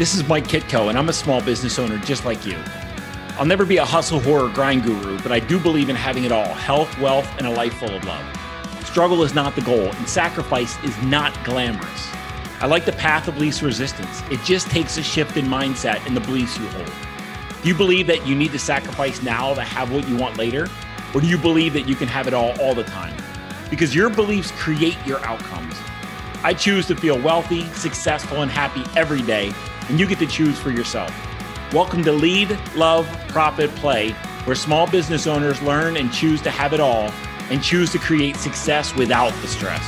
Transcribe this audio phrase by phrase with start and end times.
[0.00, 2.56] This is Mike Kitko, and I'm a small business owner just like you.
[3.38, 6.32] I'll never be a hustle horror grind guru, but I do believe in having it
[6.32, 8.24] all health, wealth, and a life full of love.
[8.86, 12.08] Struggle is not the goal, and sacrifice is not glamorous.
[12.62, 14.22] I like the path of least resistance.
[14.30, 16.90] It just takes a shift in mindset and the beliefs you hold.
[17.60, 20.66] Do you believe that you need to sacrifice now to have what you want later?
[21.14, 23.14] Or do you believe that you can have it all all the time?
[23.68, 25.76] Because your beliefs create your outcomes.
[26.42, 29.52] I choose to feel wealthy, successful, and happy every day,
[29.90, 31.12] and you get to choose for yourself.
[31.70, 34.12] Welcome to Lead, Love, Profit, Play,
[34.44, 37.10] where small business owners learn and choose to have it all
[37.50, 39.82] and choose to create success without the stress.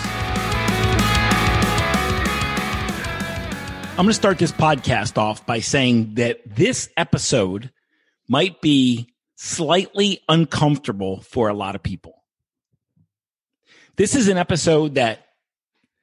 [3.92, 7.70] I'm going to start this podcast off by saying that this episode
[8.28, 12.22] might be slightly uncomfortable for a lot of people.
[13.96, 15.28] This is an episode that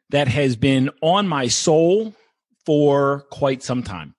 [0.09, 2.13] that has been on my soul
[2.65, 4.15] for quite some time.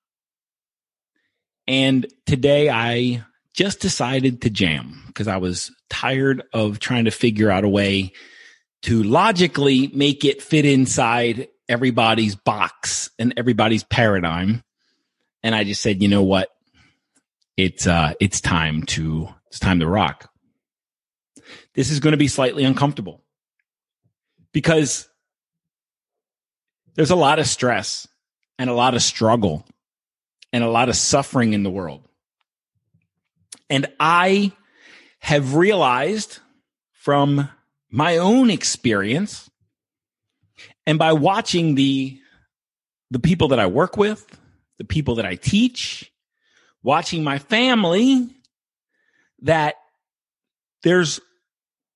[1.67, 3.25] And today I
[3.55, 8.13] just decided to jam because I was tired of trying to figure out a way
[8.83, 14.63] to logically make it fit inside everybody's box and everybody's paradigm.
[15.43, 16.49] And I just said, you know what?
[17.57, 20.31] It's uh it's time to it's time to rock.
[21.75, 23.23] This is going to be slightly uncomfortable
[24.53, 25.10] because
[26.95, 28.07] there's a lot of stress
[28.59, 29.67] and a lot of struggle
[30.53, 32.07] and a lot of suffering in the world.
[33.69, 34.53] And I
[35.21, 36.41] have realized
[36.93, 37.49] from
[37.91, 39.51] my own experience
[40.87, 42.19] and by watching the
[43.13, 44.39] the people that I work with,
[44.79, 46.13] the people that I teach,
[46.83, 48.29] watching my family
[49.43, 49.75] that
[50.83, 51.21] there's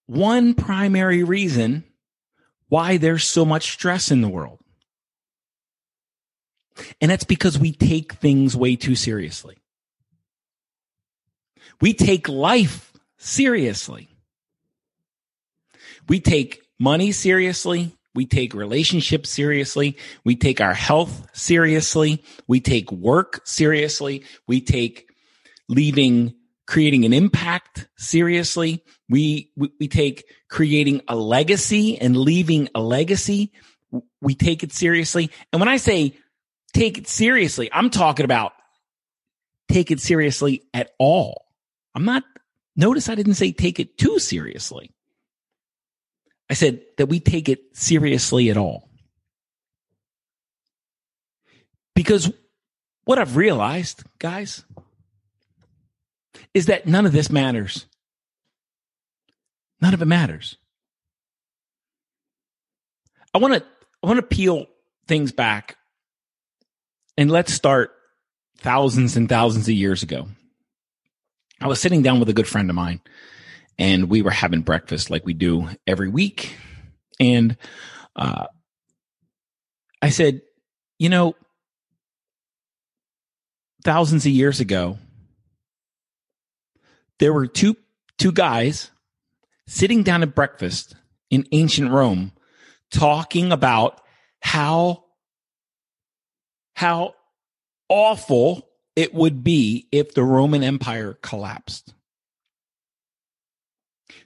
[0.06, 1.84] one primary reason
[2.68, 4.63] why there's so much stress in the world.
[7.00, 9.58] And that's because we take things way too seriously.
[11.80, 14.08] We take life seriously.
[16.08, 17.96] We take money seriously.
[18.14, 19.96] We take relationships seriously.
[20.24, 22.22] We take our health seriously.
[22.46, 24.24] We take work seriously.
[24.46, 25.10] We take
[25.68, 26.34] leaving,
[26.66, 28.84] creating an impact seriously.
[29.08, 33.52] We, we, we take creating a legacy and leaving a legacy.
[34.20, 35.30] We take it seriously.
[35.52, 36.14] And when I say
[36.74, 38.52] take it seriously, I'm talking about
[39.68, 41.46] take it seriously at all.
[41.94, 42.24] I'm not,
[42.76, 44.90] notice I didn't say take it too seriously.
[46.50, 48.90] I said that we take it seriously at all.
[51.94, 52.30] Because
[53.04, 54.64] what I've realized, guys,
[56.52, 57.86] is that none of this matters.
[59.80, 60.56] None of it matters.
[63.32, 63.64] I want to
[64.02, 64.66] I want to peel
[65.06, 65.76] things back
[67.16, 67.92] and let's start
[68.58, 70.28] thousands and thousands of years ago.
[71.60, 73.00] I was sitting down with a good friend of mine
[73.78, 76.56] and we were having breakfast like we do every week.
[77.20, 77.56] And
[78.16, 78.46] uh,
[80.02, 80.42] I said,
[80.98, 81.34] you know,
[83.84, 84.98] thousands of years ago,
[87.18, 87.76] there were two
[88.18, 88.90] two guys
[89.66, 90.94] sitting down at breakfast
[91.30, 92.32] in ancient Rome
[92.90, 94.00] talking about
[94.40, 95.03] how
[96.74, 97.14] how
[97.88, 101.94] awful it would be if the Roman Empire collapsed.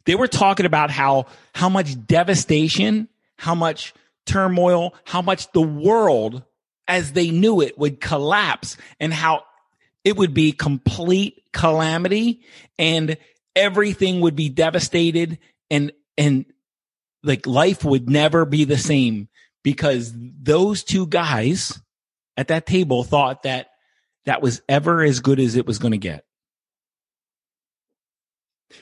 [0.05, 3.95] They were talking about how, how much devastation, how much
[4.27, 6.43] turmoil, how much the world
[6.87, 9.45] as they knew it would collapse and how
[10.05, 12.43] it would be complete calamity
[12.79, 13.17] and
[13.55, 15.39] everything would be devastated
[15.71, 16.47] and, and
[17.23, 19.29] like life would never be the same
[19.63, 21.79] because those two guys
[22.39, 23.73] at that table thought that
[24.25, 26.25] that was ever as good as it was going to get.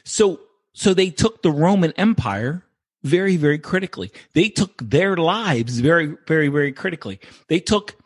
[0.04, 0.40] So,
[0.74, 2.64] so they took the Roman Empire
[3.02, 4.12] very, very critically.
[4.34, 7.18] They took their lives very, very, very critically.
[7.48, 7.96] They took,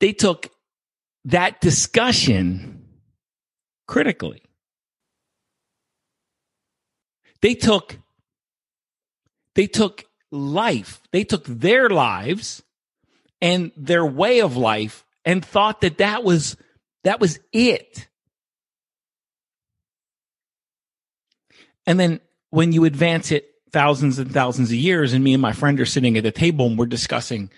[0.00, 0.50] they took
[1.26, 2.84] that discussion
[3.86, 4.42] critically.
[7.42, 7.96] They took,
[9.54, 12.62] they took life, they took their lives
[13.42, 16.56] and their way of life and thought that that was
[17.04, 18.08] that was it.
[21.84, 25.52] And then when you advance it thousands and thousands of years and me and my
[25.52, 27.50] friend are sitting at the table and we're discussing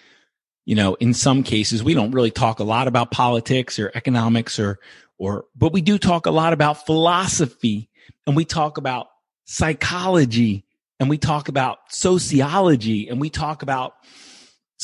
[0.64, 4.60] you know in some cases we don't really talk a lot about politics or economics
[4.60, 4.78] or
[5.18, 7.90] or but we do talk a lot about philosophy
[8.28, 9.08] and we talk about
[9.44, 10.64] psychology
[11.00, 13.94] and we talk about sociology and we talk about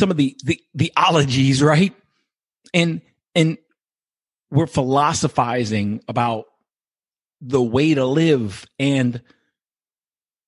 [0.00, 1.94] some of the the, the ologies right
[2.75, 3.00] and
[3.35, 3.58] and
[4.50, 6.47] we're philosophizing about
[7.41, 9.23] the way to live and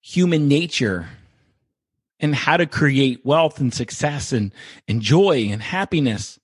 [0.03, 1.09] human nature
[2.21, 4.53] and how to create wealth and success and,
[4.89, 6.39] and joy and happiness.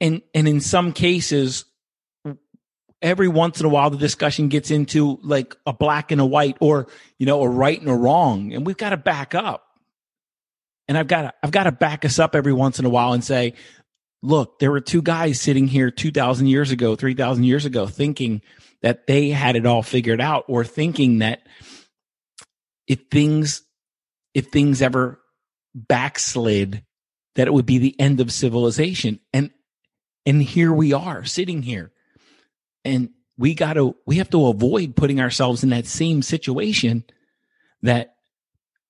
[0.00, 1.64] And, and in some cases,
[3.00, 6.56] every once in a while, the discussion gets into like a black and a white
[6.60, 6.88] or,
[7.18, 8.52] you know, a right and a wrong.
[8.52, 9.67] And we've got to back up.
[10.88, 13.12] And I've got to, I've got to back us up every once in a while
[13.12, 13.54] and say,
[14.22, 18.42] look, there were two guys sitting here 2000 years ago, 3000 years ago, thinking
[18.82, 21.42] that they had it all figured out or thinking that
[22.86, 23.62] if things
[24.34, 25.20] if things ever
[25.74, 26.84] backslid
[27.34, 29.20] that it would be the end of civilization.
[29.32, 29.50] And
[30.26, 31.92] and here we are sitting here.
[32.84, 37.04] And we got to we have to avoid putting ourselves in that same situation
[37.82, 38.16] that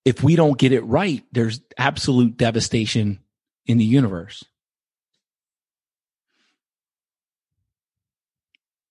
[0.09, 3.21] if we don't get it right there's absolute devastation
[3.67, 4.43] in the universe.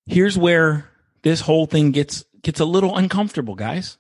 [0.06, 0.90] Here's where
[1.24, 3.98] this whole thing gets gets a little uncomfortable guys.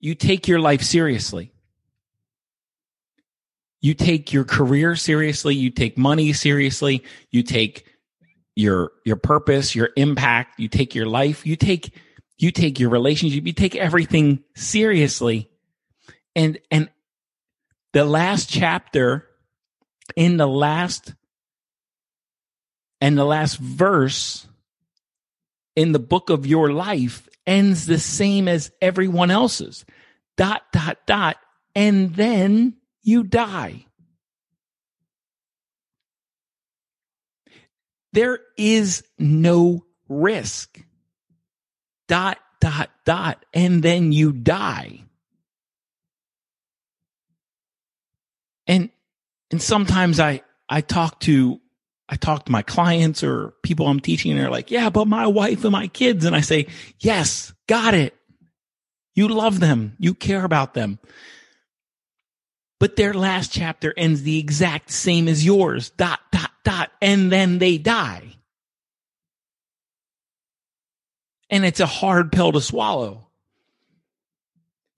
[0.00, 1.52] You take your life seriously.
[3.80, 7.02] You take your career seriously, you take money seriously,
[7.32, 7.84] you take
[8.54, 11.92] your your purpose, your impact, you take your life, you take
[12.42, 15.48] you take your relationship, you take everything seriously.
[16.34, 16.90] And and
[17.92, 19.28] the last chapter
[20.16, 21.14] in the last
[23.00, 24.46] and the last verse
[25.76, 29.84] in the book of your life ends the same as everyone else's.
[30.36, 31.36] Dot, dot, dot.
[31.76, 33.86] And then you die.
[38.12, 40.80] There is no risk.
[42.12, 43.42] Dot, dot, dot.
[43.54, 45.00] And then you die.
[48.66, 48.90] And,
[49.50, 51.58] and sometimes I, I talk to
[52.10, 55.26] I talk to my clients or people I'm teaching and they're like, yeah, but my
[55.26, 56.26] wife and my kids.
[56.26, 56.66] And I say,
[56.98, 58.14] yes, got it.
[59.14, 59.96] You love them.
[59.98, 60.98] You care about them.
[62.78, 65.88] But their last chapter ends the exact same as yours.
[65.88, 66.90] Dot, dot, dot.
[67.00, 68.36] And then they die.
[71.52, 73.28] And it's a hard pill to swallow.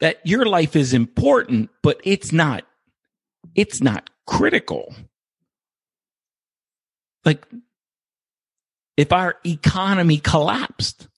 [0.01, 2.65] That your life is important, but it's not,
[3.55, 4.95] it's not critical.
[7.25, 7.45] Like,
[8.97, 11.09] if our economy collapsed,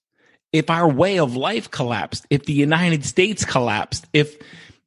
[0.53, 4.37] if our way of life collapsed, if the United States collapsed, if,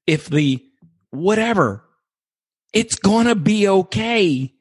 [0.08, 0.66] if the
[1.12, 1.84] whatever,
[2.74, 4.54] it's gonna be okay.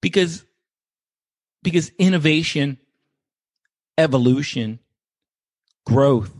[0.00, 0.44] Because,
[1.62, 2.78] because innovation,
[3.98, 4.78] evolution,
[5.84, 6.34] growth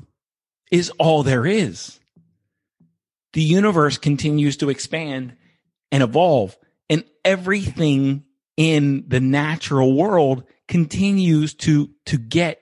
[0.70, 1.98] is all there is.
[3.34, 5.36] The universe continues to expand
[5.92, 6.56] and evolve
[6.88, 8.24] and everything
[8.56, 12.60] in the natural world continues to to get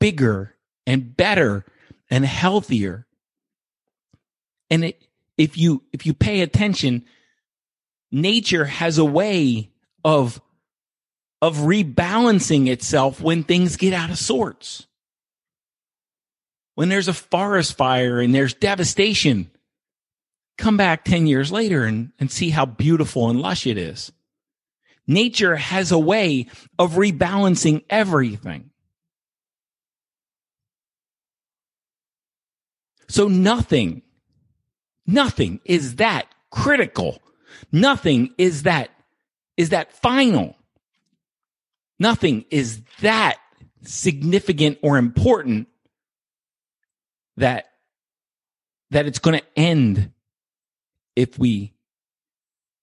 [0.00, 0.54] bigger
[0.86, 1.64] and better
[2.10, 3.06] and healthier
[4.70, 5.06] and it,
[5.36, 7.04] if you if you pay attention
[8.10, 9.70] nature has a way
[10.04, 10.40] of
[11.42, 14.86] of rebalancing itself when things get out of sorts
[16.76, 19.50] when there's a forest fire and there's devastation
[20.56, 24.12] come back 10 years later and, and see how beautiful and lush it is.
[25.06, 26.46] Nature has a way
[26.78, 28.70] of rebalancing everything.
[33.08, 34.02] So nothing,
[35.06, 37.22] nothing is that critical.
[37.72, 38.90] Nothing is that,
[39.56, 40.55] is that final.
[41.98, 43.38] Nothing is that
[43.82, 45.68] significant or important
[47.36, 47.66] that,
[48.90, 50.12] that it's going to end
[51.16, 51.72] if we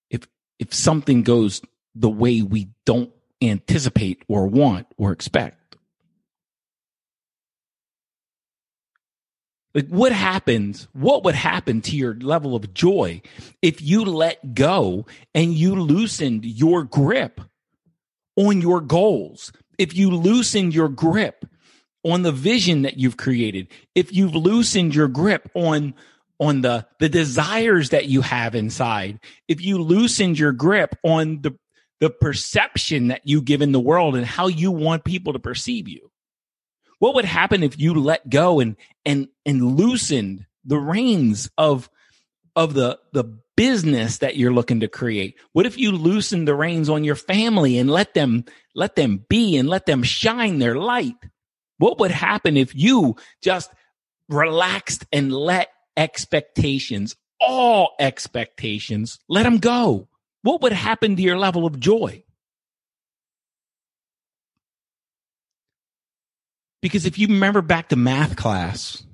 [0.09, 0.27] if
[0.59, 1.61] if something goes
[1.95, 5.77] the way we don't anticipate or want or expect.
[9.75, 13.21] Like what happens what would happen to your level of joy
[13.61, 17.41] if you let go and you loosened your grip
[18.35, 19.51] on your goals.
[19.77, 21.45] If you loosened your grip
[22.03, 25.93] on the vision that you've created if you've loosened your grip on
[26.39, 31.57] on the the desires that you have inside if you loosened your grip on the
[31.99, 35.87] the perception that you give in the world and how you want people to perceive
[35.87, 36.11] you
[36.99, 38.75] what would happen if you let go and
[39.05, 41.89] and and loosened the reins of
[42.55, 43.23] of the the
[43.55, 47.77] business that you're looking to create what if you loosen the reins on your family
[47.77, 48.43] and let them
[48.73, 51.15] let them be and let them shine their light
[51.77, 53.69] what would happen if you just
[54.29, 60.07] relaxed and let expectations, all expectations, let them go.
[60.41, 62.23] what would happen to your level of joy?
[66.81, 69.05] Because if you remember back to math class,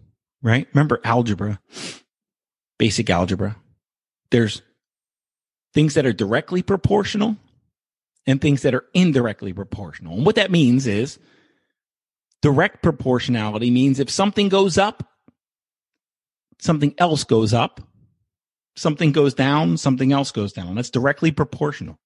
[0.42, 0.68] right?
[0.74, 1.60] Remember algebra,
[2.80, 3.58] basic algebra.
[4.32, 4.62] There's
[5.74, 7.38] things that are directly proportional
[8.26, 10.16] and things that are indirectly proportional.
[10.16, 11.20] And what that means is
[12.42, 15.10] direct proportionality means if something goes up,
[16.60, 17.82] something else goes up.
[18.76, 20.76] Something goes down, something else goes down.
[20.76, 22.00] That's directly proportional.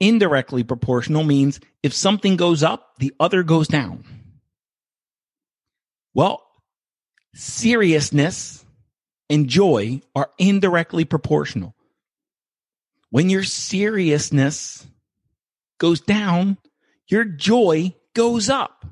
[0.00, 4.04] Indirectly proportional means if something goes up, the other goes down.
[6.12, 6.42] Well,
[7.34, 8.61] seriousness
[9.28, 11.74] and joy are indirectly proportional.
[13.10, 14.86] When your seriousness
[15.78, 16.58] goes down,
[17.08, 18.86] your joy goes up.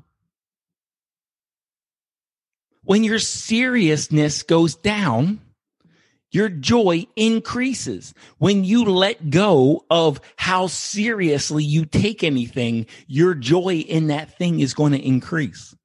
[2.83, 5.39] When your seriousness goes down,
[6.31, 8.13] your joy increases.
[8.37, 14.59] When you let go of how seriously you take anything, your joy in that thing
[14.59, 15.75] is going to increase.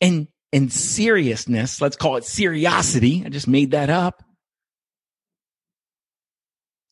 [0.00, 3.24] And, and seriousness, let's call it seriosity.
[3.24, 4.22] I just made that up.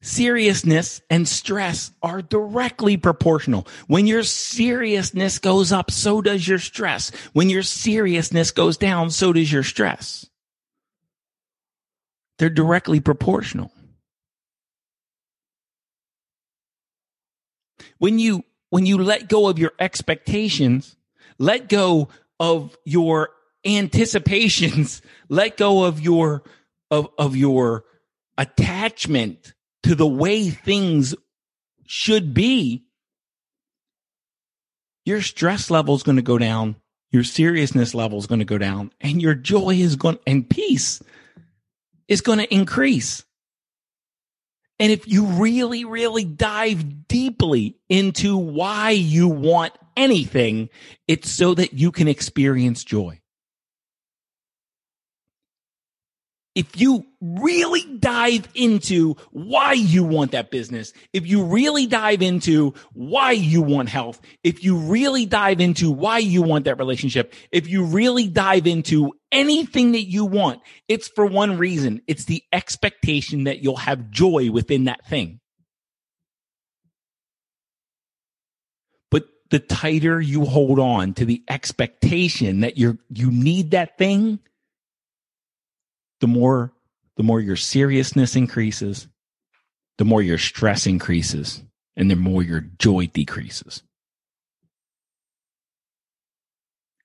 [0.03, 3.67] Seriousness and stress are directly proportional.
[3.87, 7.11] When your seriousness goes up, so does your stress.
[7.35, 10.27] When your seriousness goes down, so does your stress.
[12.39, 13.71] They're directly proportional.
[17.99, 20.97] When you, when you let go of your expectations,
[21.39, 23.29] let go of your
[23.65, 26.43] anticipations, let go of your,
[26.91, 27.85] of, of your
[28.37, 31.15] attachment to the way things
[31.87, 32.85] should be,
[35.05, 36.77] your stress level is going to go down.
[37.11, 41.03] Your seriousness level is going to go down and your joy is going and peace
[42.07, 43.25] is going to increase.
[44.79, 50.71] And if you really, really dive deeply into why you want anything,
[51.09, 53.20] it's so that you can experience joy.
[56.55, 62.75] If you really dive into why you want that business, if you really dive into
[62.93, 67.69] why you want health, if you really dive into why you want that relationship, if
[67.69, 72.03] you really dive into anything that you want, it's for one reason.
[72.09, 75.39] It's the expectation that you'll have joy within that thing.
[79.13, 84.41] But the tighter you hold on to the expectation that you're, you need that thing,
[86.21, 86.73] the more
[87.17, 89.09] the more your seriousness increases,
[89.99, 91.63] the more your stress increases,
[91.97, 93.83] and the more your joy decreases.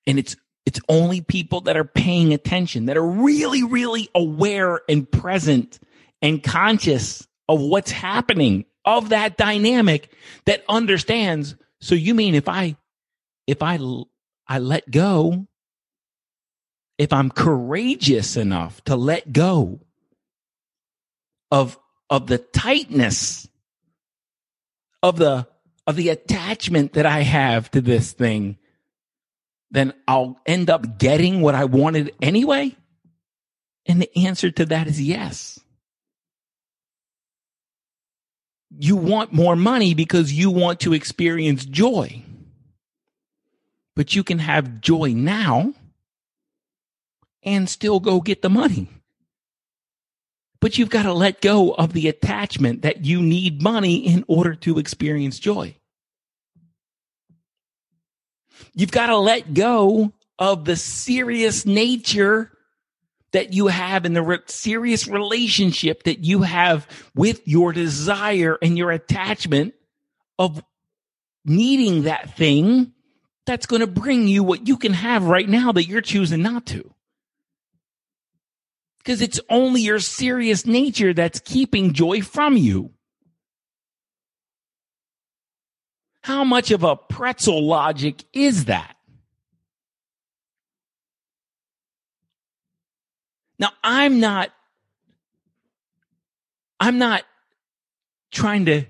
[0.07, 5.09] And it's it's only people that are paying attention, that are really, really aware and
[5.09, 5.79] present
[6.21, 10.11] and conscious of what's happening of that dynamic
[10.45, 11.55] that understands.
[11.81, 12.77] So you mean if I,
[13.45, 13.79] if I,
[14.47, 15.45] I let go
[16.97, 19.79] if I'm courageous enough to let go
[21.51, 21.77] of,
[22.09, 23.47] of the tightness
[25.03, 25.47] of the,
[25.85, 28.57] of the attachment that I have to this thing,
[29.71, 32.75] then I'll end up getting what I wanted anyway?
[33.85, 35.59] And the answer to that is yes.
[38.77, 42.23] You want more money because you want to experience joy.
[43.95, 45.73] But you can have joy now
[47.45, 48.89] and still go get the money.
[50.59, 54.55] But you've got to let go of the attachment that you need money in order
[54.55, 55.75] to experience joy.
[58.73, 62.51] You've got to let go of the serious nature
[63.31, 68.77] that you have in the re- serious relationship that you have with your desire and
[68.77, 69.73] your attachment
[70.39, 70.63] of
[71.43, 72.93] needing that thing
[73.45, 76.65] that's going to bring you what you can have right now that you're choosing not
[76.65, 76.94] to
[79.05, 82.89] because it's only your serious nature that's keeping joy from you.
[86.23, 88.95] How much of a pretzel logic is that?
[93.59, 94.49] Now, I'm not,
[96.79, 97.23] I'm not
[98.31, 98.85] trying to,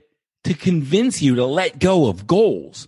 [0.46, 2.88] to convince you to let go of goals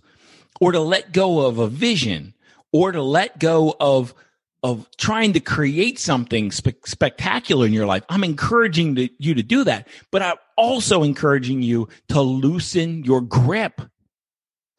[0.62, 2.32] or to let go of a vision
[2.72, 4.14] or to let go of
[4.62, 8.02] of trying to create something spe- spectacular in your life.
[8.08, 13.80] I'm encouraging you to do that, but I'm also encouraging you to loosen your grip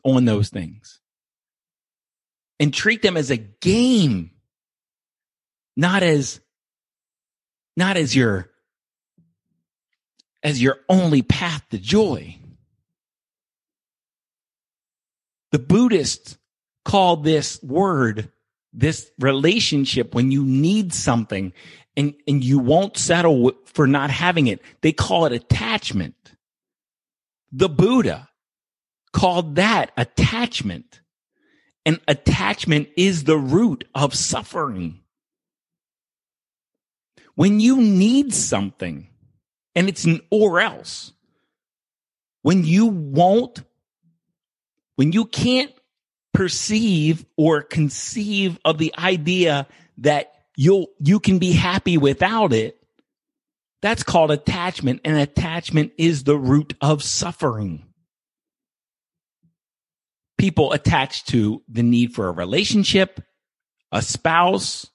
[0.04, 1.00] on those things
[2.60, 4.32] and treat them as a game,
[5.78, 6.42] not as,
[7.78, 8.50] not as your,
[10.44, 12.36] as your only path to joy.
[15.52, 16.38] The Buddhists
[16.84, 18.32] call this word,
[18.74, 21.54] this relationship, when you need something
[21.98, 26.16] and, and you won't settle for not having it, they call it attachment.
[27.52, 28.30] The Buddha
[29.12, 31.02] called that attachment.
[31.86, 35.00] And attachment is the root of suffering.
[37.36, 39.08] When you need something
[39.74, 41.14] and it's an or else,
[42.42, 43.64] when you won't
[44.96, 45.72] when you can't
[46.40, 49.68] perceive or conceive of the idea
[49.98, 52.82] that you'll you can be happy without it
[53.82, 57.84] that's called attachment and attachment is the root of suffering.
[60.38, 63.22] People attach to the need for a relationship
[63.92, 64.88] a spouse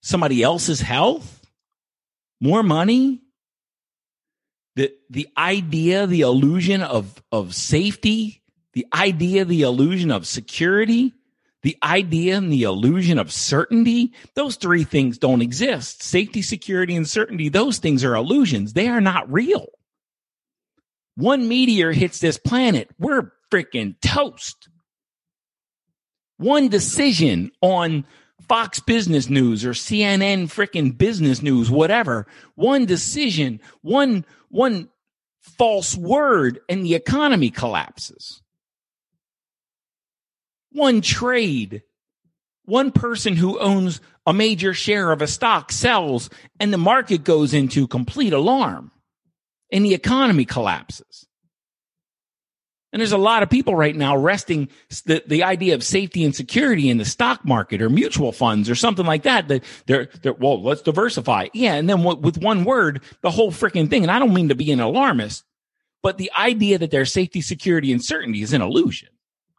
[0.00, 1.44] somebody else's health
[2.40, 3.20] more money.
[4.76, 8.42] The the idea the illusion of of safety
[8.78, 11.12] the idea, the illusion of security,
[11.62, 16.00] the idea and the illusion of certainty, those three things don't exist.
[16.00, 18.74] Safety, security, and certainty, those things are illusions.
[18.74, 19.66] They are not real.
[21.16, 24.68] One meteor hits this planet, we're freaking toast.
[26.36, 28.06] One decision on
[28.46, 34.88] Fox Business News or CNN freaking business news, whatever, one decision, one, one
[35.40, 38.40] false word and the economy collapses
[40.72, 41.82] one trade,
[42.64, 46.28] one person who owns a major share of a stock sells
[46.60, 48.90] and the market goes into complete alarm
[49.72, 51.26] and the economy collapses.
[52.92, 54.68] And there's a lot of people right now resting
[55.04, 58.74] the, the idea of safety and security in the stock market or mutual funds or
[58.74, 59.48] something like that.
[59.48, 61.48] That they're, they're, well, let's diversify.
[61.52, 61.74] Yeah.
[61.74, 64.04] And then with one word, the whole freaking thing.
[64.04, 65.44] And I don't mean to be an alarmist,
[66.02, 69.10] but the idea that there's safety, security, and certainty is an illusion.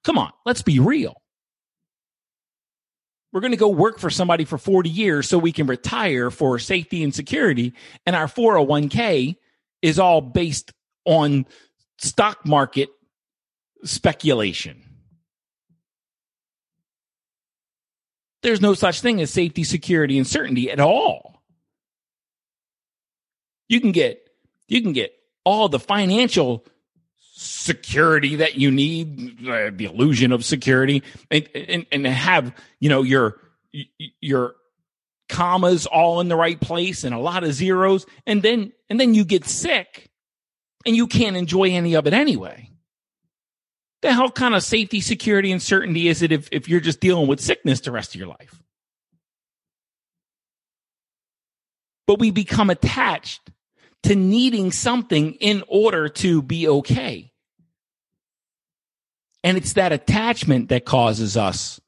[0.04, 1.22] Come on, let's be real.
[3.32, 6.58] We're going to go work for somebody for 40 years so we can retire for
[6.58, 7.74] safety and security.
[8.06, 9.36] And our 401k
[9.82, 10.72] is all based
[11.06, 11.46] on
[12.00, 12.90] stock market
[13.84, 14.84] speculation.
[18.42, 21.44] There's no such thing as safety, security, and certainty at all.
[23.68, 24.28] You can get,
[24.68, 25.12] you can get
[25.44, 26.66] all the financial
[27.42, 33.02] security that you need, uh, the illusion of security, and, and, and have, you know,
[33.02, 33.40] your,
[34.20, 34.56] your
[35.30, 38.06] commas all in the right place and a lot of zeros.
[38.28, 40.10] And then, and then you get sick
[40.86, 42.70] and you can't enjoy any of it anyway.
[44.02, 47.28] The hell kind of safety, security, and certainty is it if, if you're just dealing
[47.28, 48.62] with sickness the rest of your life?
[52.06, 53.50] But we become attached
[54.04, 57.29] to needing something in order to be okay.
[59.44, 61.80] And it's that attachment that causes us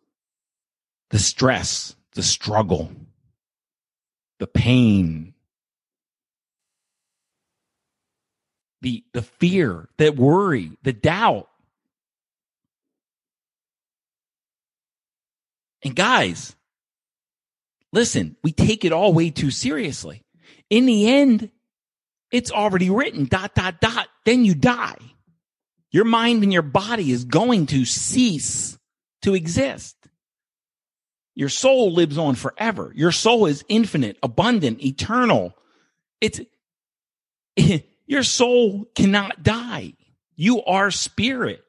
[1.10, 2.92] the stress, the struggle,
[4.40, 5.34] the pain,
[8.82, 11.50] the, the fear, the worry, the doubt.
[15.84, 16.56] And guys,
[17.92, 20.24] listen, we take it all way too seriously.
[20.70, 21.50] In the end,
[22.32, 24.08] it's already written dot, dot, dot.
[24.26, 24.98] Then you die.
[25.91, 28.77] Your mind and your body is going to cease
[29.23, 29.95] to exist.
[31.36, 32.91] Your soul lives on forever.
[32.95, 35.56] Your soul is infinite, abundant, eternal.
[36.19, 36.39] It's,
[38.06, 39.93] your soul cannot die.
[40.36, 41.63] You are spirit.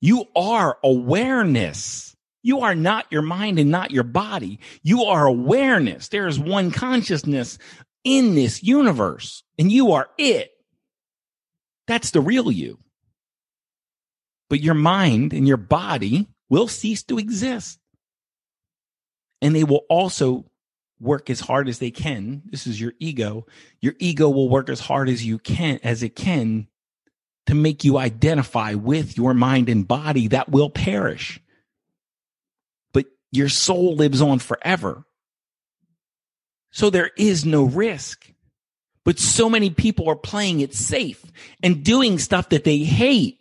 [0.00, 2.16] You are awareness.
[2.42, 4.60] You are not your mind and not your body.
[4.82, 6.08] You are awareness.
[6.08, 7.58] There is one consciousness
[8.04, 10.50] in this universe and you are it.
[11.86, 12.78] That's the real you
[14.50, 17.78] but your mind and your body will cease to exist.
[19.40, 20.44] And they will also
[21.00, 22.42] work as hard as they can.
[22.44, 23.46] This is your ego.
[23.80, 26.66] Your ego will work as hard as you can, as it can
[27.46, 31.40] to make you identify with your mind and body that will perish.
[32.92, 35.04] But your soul lives on forever.
[36.72, 38.26] So there is no risk.
[39.04, 41.24] But so many people are playing it safe
[41.62, 43.39] and doing stuff that they hate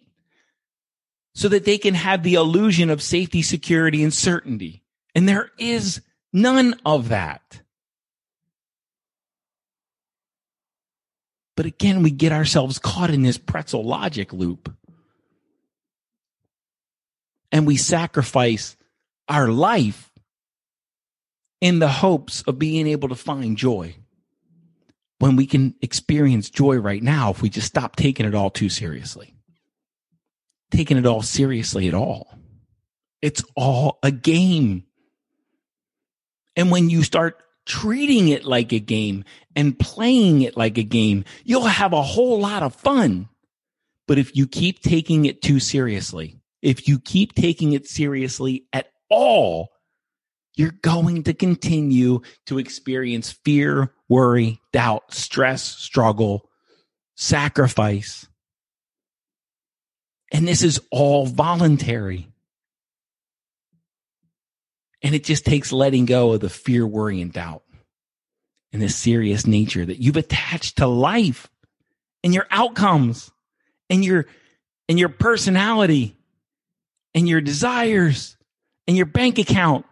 [1.40, 4.84] so that they can have the illusion of safety, security, and certainty.
[5.16, 6.02] And there is
[6.34, 7.62] none of that.
[11.56, 14.76] But again, we get ourselves caught in this pretzel logic loop.
[17.54, 18.76] And we sacrifice
[19.30, 20.12] our life
[21.62, 23.96] in the hopes of being able to find joy.
[25.20, 28.70] when we can experience joy right now if we just stop taking it all too
[28.70, 29.39] seriously.
[30.72, 32.28] Taking it all seriously at all.
[33.22, 34.84] It's all a game.
[36.56, 39.24] And when you start treating it like a game
[39.56, 43.30] and playing it like a game, you'll have a whole lot of fun.
[44.08, 48.88] But if you keep taking it too seriously, if you keep taking it seriously at
[49.10, 49.70] all,
[50.56, 56.50] you're going to continue to experience fear, worry, doubt, stress, struggle,
[57.16, 58.28] sacrifice.
[60.32, 62.28] And this is all voluntary.
[65.02, 67.64] And it just takes letting go of the fear, worry, and doubt
[68.72, 71.48] and the serious nature that you've attached to life
[72.24, 73.32] and your outcomes
[73.90, 74.26] and your
[74.88, 76.18] and your personality
[77.14, 78.38] and your desires
[78.88, 79.86] and your bank account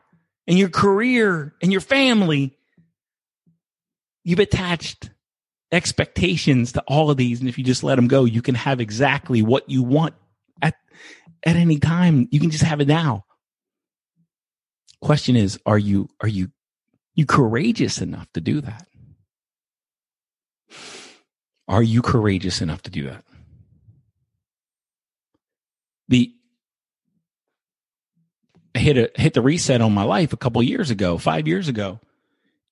[0.45, 2.55] and your career and your family.
[4.23, 5.09] You've attached
[5.71, 7.39] expectations to all of these.
[7.39, 10.15] And if you just let them go, you can have exactly what you want
[11.45, 12.27] at any time.
[12.31, 13.25] You can just have it now.
[15.01, 16.51] Question is, are you, are you,
[17.15, 18.87] you courageous enough to do that?
[21.67, 23.23] Are you courageous enough to do that?
[26.07, 26.33] The
[28.77, 31.67] I hit a hit the reset on my life a couple years ago, five years
[31.67, 31.99] ago,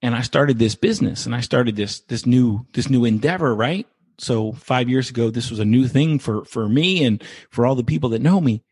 [0.03, 3.87] and I started this business and I started this this new this new endeavor, right?
[4.17, 7.75] So five years ago, this was a new thing for for me and for all
[7.75, 8.63] the people that know me.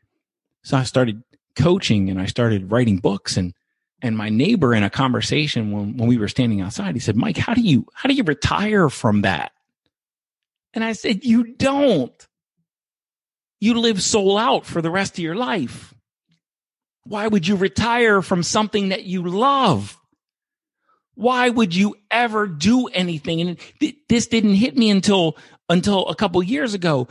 [0.64, 1.24] So I started
[1.56, 3.54] coaching and I started writing books and
[4.02, 7.38] and my neighbor in a conversation when, when we were standing outside, he said, Mike,
[7.38, 9.54] how do you how do you retire from that?
[10.74, 12.28] And I said, You don't.
[13.60, 15.94] You live soul out for the rest of your life.
[17.06, 19.98] Why would you retire from something that you love?
[21.16, 23.42] Why would you ever do anything?
[23.42, 25.38] And th- this didn't hit me until,
[25.70, 27.08] until a couple years ago.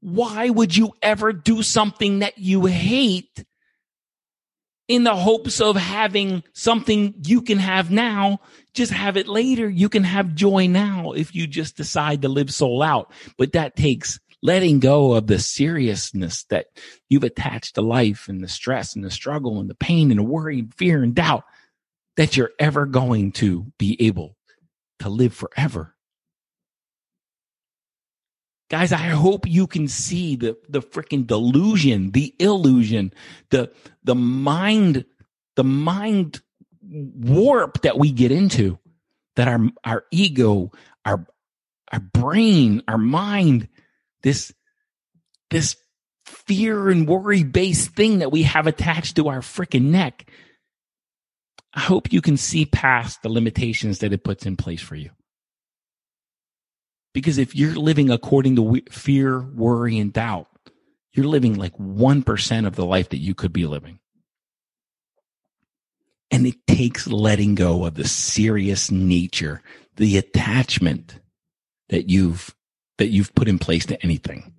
[0.00, 3.44] Why would you ever do something that you hate
[4.86, 8.40] in the hopes of having something you can have now?
[8.72, 9.68] Just have it later.
[9.68, 13.10] You can have joy now if you just decide to live soul out.
[13.36, 16.66] But that takes letting go of the seriousness that
[17.08, 20.24] you've attached to life and the stress and the struggle and the pain and the
[20.24, 21.42] worry and fear and doubt
[22.18, 24.36] that you're ever going to be able
[24.98, 25.94] to live forever.
[28.68, 33.14] Guys, I hope you can see the, the freaking delusion, the illusion,
[33.50, 33.70] the,
[34.02, 35.04] the mind,
[35.54, 36.40] the mind
[36.82, 38.80] warp that we get into
[39.36, 40.72] that our, our ego,
[41.04, 41.24] our,
[41.92, 43.68] our brain, our mind
[44.22, 44.52] this,
[45.50, 45.76] this
[46.26, 50.28] fear and worry based thing that we have attached to our freaking neck.
[51.74, 55.10] I hope you can see past the limitations that it puts in place for you.
[57.14, 60.48] Because if you're living according to fear, worry, and doubt,
[61.12, 63.98] you're living like 1% of the life that you could be living.
[66.30, 69.62] And it takes letting go of the serious nature,
[69.96, 71.18] the attachment
[71.88, 72.54] that you've
[72.98, 74.52] that you've put in place to anything.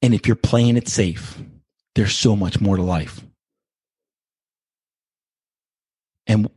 [0.00, 1.40] And if you're playing it safe,
[1.94, 3.20] there's so much more to life.
[6.26, 6.48] And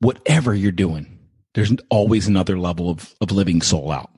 [0.00, 1.18] whatever you're doing,
[1.54, 4.10] there's always another level of, of living soul out.